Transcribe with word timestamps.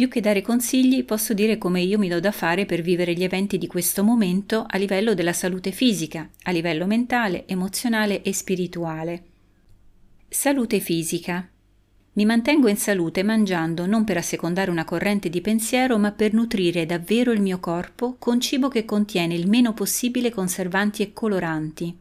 Più 0.00 0.08
che 0.08 0.22
dare 0.22 0.40
consigli, 0.40 1.04
posso 1.04 1.34
dire 1.34 1.58
come 1.58 1.82
io 1.82 1.98
mi 1.98 2.08
do 2.08 2.20
da 2.20 2.32
fare 2.32 2.64
per 2.64 2.80
vivere 2.80 3.12
gli 3.12 3.22
eventi 3.22 3.58
di 3.58 3.66
questo 3.66 4.02
momento 4.02 4.64
a 4.66 4.78
livello 4.78 5.12
della 5.12 5.34
salute 5.34 5.72
fisica, 5.72 6.26
a 6.44 6.50
livello 6.52 6.86
mentale, 6.86 7.46
emozionale 7.46 8.22
e 8.22 8.32
spirituale. 8.32 9.24
Salute 10.26 10.80
fisica. 10.80 11.46
Mi 12.14 12.24
mantengo 12.24 12.68
in 12.68 12.78
salute 12.78 13.22
mangiando 13.22 13.84
non 13.84 14.04
per 14.04 14.16
assecondare 14.16 14.70
una 14.70 14.86
corrente 14.86 15.28
di 15.28 15.42
pensiero, 15.42 15.98
ma 15.98 16.12
per 16.12 16.32
nutrire 16.32 16.86
davvero 16.86 17.30
il 17.32 17.42
mio 17.42 17.60
corpo 17.60 18.16
con 18.18 18.40
cibo 18.40 18.68
che 18.68 18.86
contiene 18.86 19.34
il 19.34 19.50
meno 19.50 19.74
possibile 19.74 20.30
conservanti 20.30 21.02
e 21.02 21.12
coloranti. 21.12 21.94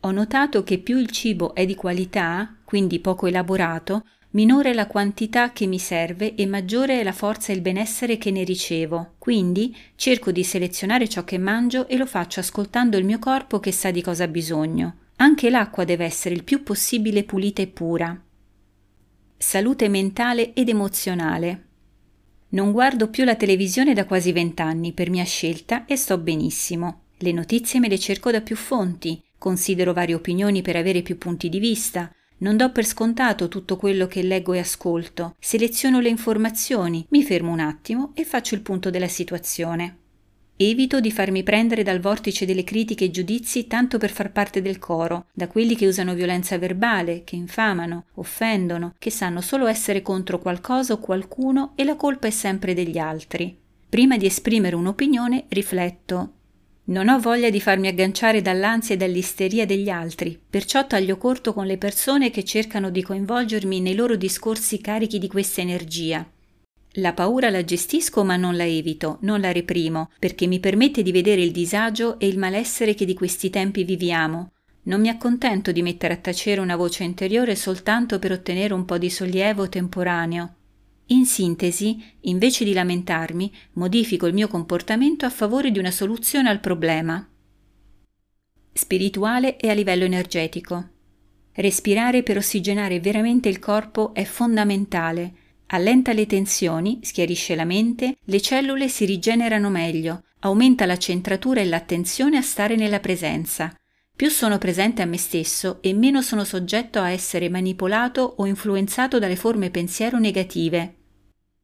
Ho 0.00 0.10
notato 0.10 0.62
che 0.62 0.78
più 0.78 0.96
il 0.96 1.10
cibo 1.10 1.54
è 1.54 1.66
di 1.66 1.74
qualità, 1.74 2.56
quindi 2.64 2.98
poco 2.98 3.26
elaborato, 3.26 4.06
minore 4.32 4.70
è 4.70 4.72
la 4.74 4.86
quantità 4.86 5.52
che 5.52 5.66
mi 5.66 5.78
serve 5.78 6.34
e 6.34 6.46
maggiore 6.46 7.00
è 7.00 7.02
la 7.02 7.12
forza 7.12 7.52
e 7.52 7.54
il 7.54 7.62
benessere 7.62 8.18
che 8.18 8.30
ne 8.30 8.44
ricevo. 8.44 9.14
Quindi 9.18 9.74
cerco 9.96 10.30
di 10.30 10.44
selezionare 10.44 11.08
ciò 11.08 11.24
che 11.24 11.38
mangio 11.38 11.88
e 11.88 11.96
lo 11.96 12.06
faccio 12.06 12.40
ascoltando 12.40 12.96
il 12.96 13.04
mio 13.04 13.18
corpo 13.18 13.60
che 13.60 13.72
sa 13.72 13.90
di 13.90 14.02
cosa 14.02 14.24
ha 14.24 14.28
bisogno. 14.28 14.96
Anche 15.16 15.50
l'acqua 15.50 15.84
deve 15.84 16.04
essere 16.04 16.34
il 16.34 16.44
più 16.44 16.62
possibile 16.62 17.24
pulita 17.24 17.62
e 17.62 17.66
pura. 17.66 18.20
Salute 19.36 19.88
mentale 19.88 20.52
ed 20.54 20.68
emozionale. 20.68 21.66
Non 22.50 22.72
guardo 22.72 23.08
più 23.08 23.24
la 23.24 23.34
televisione 23.34 23.94
da 23.94 24.04
quasi 24.04 24.32
vent'anni 24.32 24.92
per 24.92 25.10
mia 25.10 25.24
scelta 25.24 25.84
e 25.84 25.96
sto 25.96 26.18
benissimo. 26.18 27.04
Le 27.18 27.32
notizie 27.32 27.80
me 27.80 27.88
le 27.88 27.98
cerco 27.98 28.30
da 28.30 28.40
più 28.40 28.56
fonti, 28.56 29.22
considero 29.38 29.92
varie 29.92 30.14
opinioni 30.14 30.60
per 30.62 30.76
avere 30.76 31.02
più 31.02 31.18
punti 31.18 31.48
di 31.48 31.58
vista, 31.58 32.12
non 32.42 32.56
do 32.56 32.72
per 32.72 32.84
scontato 32.84 33.46
tutto 33.46 33.76
quello 33.76 34.06
che 34.08 34.22
leggo 34.22 34.52
e 34.52 34.58
ascolto, 34.58 35.36
seleziono 35.38 36.00
le 36.00 36.08
informazioni, 36.08 37.06
mi 37.10 37.22
fermo 37.22 37.52
un 37.52 37.60
attimo 37.60 38.10
e 38.14 38.24
faccio 38.24 38.56
il 38.56 38.62
punto 38.62 38.90
della 38.90 39.08
situazione. 39.08 39.98
Evito 40.56 41.00
di 41.00 41.12
farmi 41.12 41.44
prendere 41.44 41.84
dal 41.84 42.00
vortice 42.00 42.44
delle 42.44 42.64
critiche 42.64 43.06
e 43.06 43.10
giudizi 43.10 43.68
tanto 43.68 43.96
per 43.96 44.10
far 44.10 44.32
parte 44.32 44.60
del 44.60 44.78
coro, 44.78 45.26
da 45.32 45.46
quelli 45.46 45.76
che 45.76 45.86
usano 45.86 46.14
violenza 46.14 46.58
verbale, 46.58 47.22
che 47.24 47.36
infamano, 47.36 48.06
offendono, 48.14 48.94
che 48.98 49.10
sanno 49.10 49.40
solo 49.40 49.66
essere 49.66 50.02
contro 50.02 50.40
qualcosa 50.40 50.94
o 50.94 50.98
qualcuno 50.98 51.72
e 51.76 51.84
la 51.84 51.94
colpa 51.94 52.26
è 52.26 52.30
sempre 52.30 52.74
degli 52.74 52.98
altri. 52.98 53.56
Prima 53.88 54.16
di 54.16 54.26
esprimere 54.26 54.74
un'opinione 54.74 55.44
rifletto 55.48 56.32
non 56.84 57.08
ho 57.08 57.20
voglia 57.20 57.48
di 57.48 57.60
farmi 57.60 57.86
agganciare 57.86 58.42
dall'ansia 58.42 58.96
e 58.96 58.98
dall'isteria 58.98 59.64
degli 59.64 59.88
altri, 59.88 60.38
perciò 60.50 60.84
taglio 60.86 61.16
corto 61.16 61.52
con 61.52 61.64
le 61.64 61.78
persone 61.78 62.30
che 62.30 62.44
cercano 62.44 62.90
di 62.90 63.02
coinvolgermi 63.02 63.80
nei 63.80 63.94
loro 63.94 64.16
discorsi 64.16 64.80
carichi 64.80 65.20
di 65.20 65.28
questa 65.28 65.60
energia. 65.60 66.28
La 66.96 67.12
paura 67.12 67.50
la 67.50 67.64
gestisco 67.64 68.24
ma 68.24 68.36
non 68.36 68.56
la 68.56 68.66
evito, 68.66 69.18
non 69.20 69.40
la 69.40 69.52
reprimo, 69.52 70.10
perché 70.18 70.46
mi 70.46 70.58
permette 70.58 71.02
di 71.02 71.12
vedere 71.12 71.40
il 71.40 71.52
disagio 71.52 72.18
e 72.18 72.26
il 72.26 72.36
malessere 72.36 72.94
che 72.94 73.04
di 73.04 73.14
questi 73.14 73.48
tempi 73.48 73.84
viviamo. 73.84 74.50
Non 74.84 75.00
mi 75.00 75.08
accontento 75.08 75.70
di 75.70 75.82
mettere 75.82 76.14
a 76.14 76.18
tacere 76.18 76.60
una 76.60 76.74
voce 76.74 77.04
interiore 77.04 77.54
soltanto 77.54 78.18
per 78.18 78.32
ottenere 78.32 78.74
un 78.74 78.84
po' 78.84 78.98
di 78.98 79.08
sollievo 79.08 79.68
temporaneo. 79.68 80.56
In 81.06 81.26
sintesi, 81.26 82.02
invece 82.20 82.64
di 82.64 82.72
lamentarmi, 82.72 83.52
modifico 83.72 84.26
il 84.26 84.34
mio 84.34 84.48
comportamento 84.48 85.26
a 85.26 85.30
favore 85.30 85.70
di 85.70 85.78
una 85.78 85.90
soluzione 85.90 86.48
al 86.48 86.60
problema. 86.60 87.28
Spirituale 88.72 89.56
e 89.58 89.68
a 89.68 89.74
livello 89.74 90.04
energetico. 90.04 90.88
Respirare 91.52 92.22
per 92.22 92.38
ossigenare 92.38 93.00
veramente 93.00 93.48
il 93.50 93.58
corpo 93.58 94.14
è 94.14 94.24
fondamentale. 94.24 95.34
Allenta 95.66 96.12
le 96.12 96.26
tensioni, 96.26 97.00
schiarisce 97.02 97.54
la 97.54 97.64
mente, 97.64 98.16
le 98.24 98.40
cellule 98.40 98.88
si 98.88 99.04
rigenerano 99.04 99.68
meglio, 99.68 100.24
aumenta 100.40 100.86
la 100.86 100.96
centratura 100.96 101.60
e 101.60 101.66
l'attenzione 101.66 102.38
a 102.38 102.42
stare 102.42 102.76
nella 102.76 103.00
presenza. 103.00 103.74
Più 104.22 104.30
sono 104.30 104.56
presente 104.56 105.02
a 105.02 105.04
me 105.04 105.16
stesso 105.16 105.78
e 105.80 105.92
meno 105.94 106.22
sono 106.22 106.44
soggetto 106.44 107.00
a 107.00 107.10
essere 107.10 107.48
manipolato 107.48 108.34
o 108.36 108.46
influenzato 108.46 109.18
dalle 109.18 109.34
forme 109.34 109.70
pensiero 109.70 110.20
negative. 110.20 110.94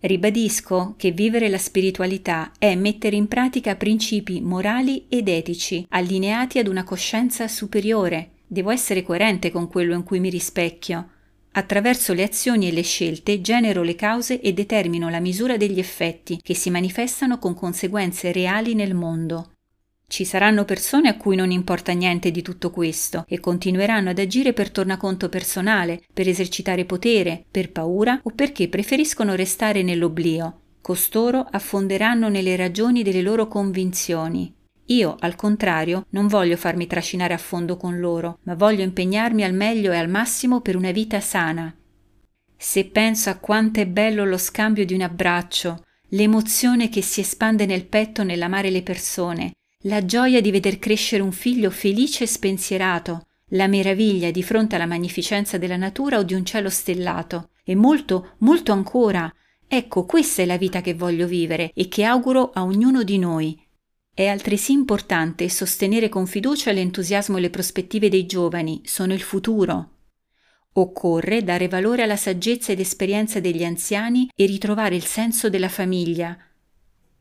Ribadisco 0.00 0.96
che 0.96 1.12
vivere 1.12 1.48
la 1.48 1.58
spiritualità 1.58 2.50
è 2.58 2.74
mettere 2.74 3.14
in 3.14 3.28
pratica 3.28 3.76
principi 3.76 4.40
morali 4.40 5.06
ed 5.08 5.28
etici 5.28 5.86
allineati 5.90 6.58
ad 6.58 6.66
una 6.66 6.82
coscienza 6.82 7.46
superiore. 7.46 8.38
Devo 8.48 8.72
essere 8.72 9.04
coerente 9.04 9.52
con 9.52 9.68
quello 9.68 9.94
in 9.94 10.02
cui 10.02 10.18
mi 10.18 10.28
rispecchio. 10.28 11.08
Attraverso 11.52 12.14
le 12.14 12.24
azioni 12.24 12.66
e 12.66 12.72
le 12.72 12.82
scelte 12.82 13.40
genero 13.40 13.84
le 13.84 13.94
cause 13.94 14.40
e 14.40 14.52
determino 14.52 15.08
la 15.08 15.20
misura 15.20 15.56
degli 15.56 15.78
effetti 15.78 16.40
che 16.42 16.54
si 16.54 16.68
manifestano 16.68 17.38
con 17.38 17.54
conseguenze 17.54 18.32
reali 18.32 18.74
nel 18.74 18.94
mondo. 18.94 19.52
Ci 20.10 20.24
saranno 20.24 20.64
persone 20.64 21.08
a 21.08 21.16
cui 21.16 21.36
non 21.36 21.52
importa 21.52 21.92
niente 21.92 22.32
di 22.32 22.42
tutto 22.42 22.72
questo 22.72 23.24
e 23.28 23.38
continueranno 23.38 24.10
ad 24.10 24.18
agire 24.18 24.52
per 24.52 24.72
tornaconto 24.72 25.28
personale, 25.28 26.02
per 26.12 26.26
esercitare 26.26 26.84
potere, 26.84 27.44
per 27.48 27.70
paura 27.70 28.18
o 28.24 28.30
perché 28.34 28.68
preferiscono 28.68 29.36
restare 29.36 29.84
nell'oblio. 29.84 30.62
Costoro 30.80 31.46
affonderanno 31.48 32.28
nelle 32.28 32.56
ragioni 32.56 33.04
delle 33.04 33.22
loro 33.22 33.46
convinzioni. 33.46 34.52
Io, 34.86 35.14
al 35.20 35.36
contrario, 35.36 36.06
non 36.10 36.26
voglio 36.26 36.56
farmi 36.56 36.88
trascinare 36.88 37.32
a 37.32 37.38
fondo 37.38 37.76
con 37.76 38.00
loro, 38.00 38.40
ma 38.42 38.56
voglio 38.56 38.82
impegnarmi 38.82 39.44
al 39.44 39.54
meglio 39.54 39.92
e 39.92 39.96
al 39.96 40.08
massimo 40.08 40.60
per 40.60 40.74
una 40.74 40.90
vita 40.90 41.20
sana. 41.20 41.72
Se 42.56 42.84
penso 42.86 43.30
a 43.30 43.36
quanto 43.36 43.78
è 43.78 43.86
bello 43.86 44.24
lo 44.24 44.38
scambio 44.38 44.84
di 44.84 44.92
un 44.92 45.02
abbraccio, 45.02 45.84
l'emozione 46.08 46.88
che 46.88 47.00
si 47.00 47.20
espande 47.20 47.64
nel 47.64 47.86
petto 47.86 48.24
nell'amare 48.24 48.70
le 48.70 48.82
persone, 48.82 49.52
la 49.84 50.04
gioia 50.04 50.42
di 50.42 50.50
veder 50.50 50.78
crescere 50.78 51.22
un 51.22 51.32
figlio 51.32 51.70
felice 51.70 52.24
e 52.24 52.26
spensierato, 52.26 53.26
la 53.52 53.66
meraviglia 53.66 54.30
di 54.30 54.42
fronte 54.42 54.74
alla 54.74 54.84
magnificenza 54.84 55.56
della 55.56 55.76
natura 55.76 56.18
o 56.18 56.22
di 56.22 56.34
un 56.34 56.44
cielo 56.44 56.68
stellato, 56.68 57.50
e 57.64 57.74
molto, 57.74 58.34
molto 58.38 58.72
ancora. 58.72 59.32
Ecco, 59.66 60.04
questa 60.04 60.42
è 60.42 60.44
la 60.44 60.58
vita 60.58 60.82
che 60.82 60.92
voglio 60.92 61.26
vivere 61.26 61.70
e 61.74 61.88
che 61.88 62.04
auguro 62.04 62.50
a 62.52 62.62
ognuno 62.62 63.02
di 63.04 63.18
noi. 63.18 63.58
È 64.12 64.26
altresì 64.26 64.72
importante 64.72 65.48
sostenere 65.48 66.10
con 66.10 66.26
fiducia 66.26 66.72
l'entusiasmo 66.72 67.38
e 67.38 67.40
le 67.40 67.50
prospettive 67.50 68.10
dei 68.10 68.26
giovani, 68.26 68.82
sono 68.84 69.14
il 69.14 69.22
futuro. 69.22 69.92
Occorre 70.74 71.42
dare 71.42 71.68
valore 71.68 72.02
alla 72.02 72.16
saggezza 72.16 72.70
ed 72.72 72.80
esperienza 72.80 73.40
degli 73.40 73.64
anziani 73.64 74.28
e 74.34 74.44
ritrovare 74.44 74.94
il 74.94 75.04
senso 75.04 75.48
della 75.48 75.70
famiglia, 75.70 76.36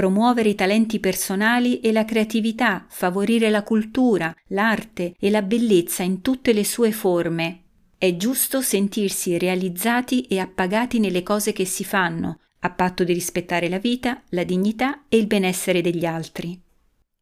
promuovere 0.00 0.48
i 0.48 0.54
talenti 0.54 0.98
personali 0.98 1.80
e 1.80 1.92
la 1.92 2.06
creatività, 2.06 2.86
favorire 2.88 3.50
la 3.50 3.62
cultura, 3.62 4.34
l'arte 4.46 5.14
e 5.20 5.28
la 5.28 5.42
bellezza 5.42 6.02
in 6.02 6.22
tutte 6.22 6.54
le 6.54 6.64
sue 6.64 6.90
forme. 6.90 7.64
È 7.98 8.16
giusto 8.16 8.62
sentirsi 8.62 9.36
realizzati 9.36 10.22
e 10.22 10.38
appagati 10.38 11.00
nelle 11.00 11.22
cose 11.22 11.52
che 11.52 11.66
si 11.66 11.84
fanno, 11.84 12.38
a 12.60 12.70
patto 12.70 13.04
di 13.04 13.12
rispettare 13.12 13.68
la 13.68 13.76
vita, 13.76 14.22
la 14.30 14.42
dignità 14.42 15.02
e 15.06 15.18
il 15.18 15.26
benessere 15.26 15.82
degli 15.82 16.06
altri. 16.06 16.58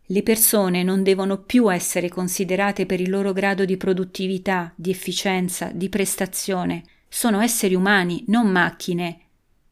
Le 0.06 0.22
persone 0.22 0.84
non 0.84 1.03
devono 1.03 1.43
più 1.43 1.72
essere 1.72 2.09
considerate 2.09 2.87
per 2.87 3.00
il 3.00 3.10
loro 3.10 3.33
grado 3.33 3.65
di 3.65 3.77
produttività, 3.77 4.72
di 4.77 4.91
efficienza, 4.91 5.72
di 5.75 5.89
prestazione. 5.89 6.84
Sono 7.09 7.41
esseri 7.41 7.75
umani, 7.75 8.22
non 8.28 8.47
macchine, 8.47 9.22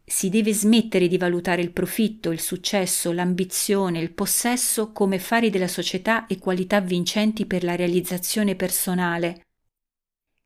si 0.09 0.29
deve 0.29 0.55
smettere 0.55 1.09
di 1.09 1.19
valutare 1.19 1.63
il 1.63 1.73
profitto, 1.73 2.31
il 2.31 2.41
successo, 2.41 3.11
l'ambizione, 3.11 3.99
il 3.99 4.13
possesso 4.13 4.93
come 4.93 5.19
fari 5.19 5.51
della 5.51 5.67
società 5.67 6.27
e 6.27 6.39
qualità 6.39 6.81
vincenti 6.81 7.45
per 7.45 7.65
la 7.65 7.75
realizzazione 7.75 8.55
personale. 8.55 9.41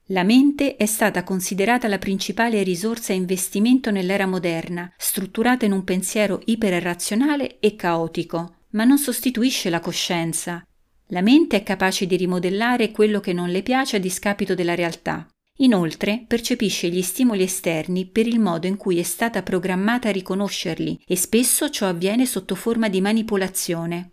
La 0.06 0.25
mente 0.25 0.76
è 0.76 0.87
stata 0.87 1.22
considerata 1.22 1.88
la 1.88 1.98
principale 1.98 2.62
risorsa 2.62 3.12
e 3.12 3.16
investimento 3.16 3.91
nell'era 3.91 4.26
moderna, 4.26 4.91
strutturata 4.97 5.66
in 5.66 5.72
un 5.72 5.84
pensiero 5.84 6.41
iperrazionale 6.47 7.60
e 7.60 7.77
caotico, 7.77 8.57
ma 8.71 8.84
non 8.84 8.98
sostituisce 8.98 9.68
la 9.68 9.80
coscienza. 9.80 10.65
La 11.09 11.21
mente 11.21 11.59
è 11.59 11.62
capace 11.62 12.07
di 12.07 12.16
rimodellare 12.16 12.91
quello 12.92 13.21
che 13.21 13.34
non 13.34 13.51
le 13.51 13.62
piace 13.62 13.97
a 13.97 14.01
discapito 14.01 14.54
della 14.54 14.74
realtà. 14.74 15.28
Inoltre 15.60 16.24
percepisce 16.27 16.89
gli 16.89 17.03
stimoli 17.03 17.42
esterni 17.42 18.07
per 18.07 18.27
il 18.27 18.41
modo 18.41 18.66
in 18.66 18.77
cui 18.77 18.98
è 18.98 19.03
stata 19.03 19.42
programmata 19.42 20.09
a 20.09 20.12
riconoscerli 20.12 21.03
e 21.07 21.16
spesso 21.16 21.68
ciò 21.68 21.86
avviene 21.86 22.24
sotto 22.24 22.54
forma 22.54 22.89
di 22.89 23.01
manipolazione. 23.03 24.10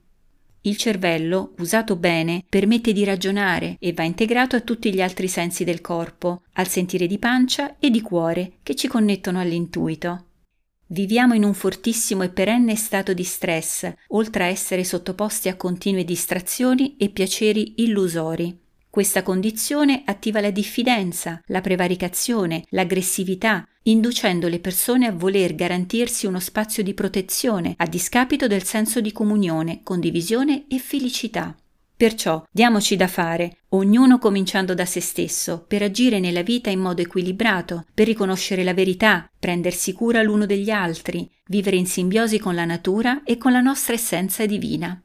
Il 0.62 0.76
cervello, 0.76 1.54
usato 1.60 1.96
bene, 1.96 2.44
permette 2.50 2.92
di 2.92 3.06
ragionare 3.06 3.78
e 3.80 3.94
va 3.94 4.04
integrato 4.04 4.58
a 4.58 4.62
tutti 4.62 4.94
gli 4.94 5.02
altri 5.02 5.30
sensi 5.30 5.64
del 5.64 5.80
corpo, 5.80 6.42
al 6.54 6.68
sentire 6.68 7.08
di 7.08 7.18
pancia 7.18 7.78
e 7.80 7.90
di 7.90 8.02
cuore 8.02 8.58
che 8.64 8.76
ci 8.76 8.90
connettono 8.90 9.40
all'intuito. 9.40 10.26
Viviamo 10.88 11.34
in 11.34 11.46
un 11.46 11.54
fortissimo 11.54 12.24
e 12.24 12.30
perenne 12.30 12.76
stato 12.76 13.14
di 13.14 13.24
stress, 13.24 13.90
oltre 14.10 14.44
a 14.44 14.48
essere 14.48 14.84
sottoposti 14.84 15.48
a 15.48 15.56
continue 15.56 16.04
distrazioni 16.04 16.98
e 16.98 17.08
piaceri 17.10 17.76
illusori. 17.84 18.66
Questa 18.98 19.22
condizione 19.22 20.02
attiva 20.06 20.42
la 20.42 20.50
diffidenza, 20.50 21.40
la 21.50 21.62
prevaricazione, 21.62 22.64
l'aggressività, 22.70 23.64
inducendo 23.84 24.48
le 24.48 24.60
persone 24.60 25.06
a 25.06 25.12
voler 25.12 25.54
garantirsi 25.54 26.26
uno 26.26 26.40
spazio 26.40 26.82
di 26.82 26.96
protezione 26.96 27.76
a 27.78 27.86
discapito 27.86 28.48
del 28.48 28.64
senso 28.64 29.00
di 29.00 29.12
comunione, 29.12 29.82
condivisione 29.84 30.66
e 30.68 30.80
felicità. 30.80 31.56
Perciò 31.96 32.44
diamoci 32.50 32.96
da 32.96 33.08
fare, 33.08 33.58
ognuno 33.70 34.18
cominciando 34.18 34.74
da 34.74 34.86
se 34.86 35.00
stesso, 35.00 35.64
per 35.68 35.84
agire 35.84 36.20
nella 36.20 36.42
vita 36.42 36.72
in 36.72 36.80
modo 36.80 37.04
equilibrato, 37.04 37.86
per 37.94 38.08
riconoscere 38.08 38.64
la 38.64 38.74
verità, 38.74 39.30
prendersi 39.38 39.94
cura 39.94 40.24
l'uno 40.24 40.48
degli 40.48 40.72
altri, 40.72 41.30
vivere 41.50 41.76
in 41.76 41.86
simbiosi 41.86 42.40
con 42.40 42.56
la 42.56 42.66
natura 42.66 43.22
e 43.24 43.38
con 43.38 43.52
la 43.52 43.62
nostra 43.62 43.94
essenza 43.94 44.48
divina. 44.48 45.00